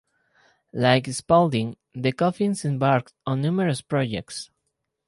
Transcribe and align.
Like 0.73 1.05
Spalding, 1.13 1.77
the 1.93 2.11
Coffins 2.11 2.65
embarked 2.65 3.13
on 3.27 3.39
numerous 3.43 3.81
projects. 3.83 4.49